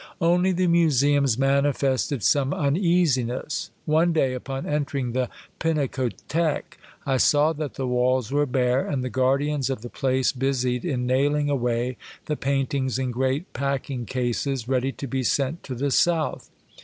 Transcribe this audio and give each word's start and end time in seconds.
Only 0.19 0.51
the 0.51 0.65
museums 0.65 1.37
manifested 1.37 2.23
some 2.23 2.55
uneasiness. 2.55 3.69
One 3.85 4.13
day, 4.13 4.33
upon 4.33 4.65
entering 4.65 5.11
the 5.11 5.29
Pinakothek, 5.59 6.79
I 7.05 7.17
saw 7.17 7.53
that 7.53 7.75
the 7.75 7.85
walls 7.85 8.31
were 8.31 8.47
bare, 8.47 8.83
and 8.87 9.03
the 9.03 9.11
guardians 9.11 9.69
of 9.69 9.83
the 9.83 9.89
place 9.91 10.31
busied 10.31 10.85
in 10.85 11.05
nailing 11.05 11.51
away 11.51 11.97
the 12.25 12.35
paintings 12.35 12.97
in 12.97 13.11
great 13.11 13.53
pack 13.53 13.91
ing 13.91 14.07
cases, 14.07 14.67
ready 14.67 14.91
to 14.93 15.05
be 15.05 15.21
sent 15.21 15.61
to 15.65 15.75
the 15.75 15.91
South. 15.91 16.49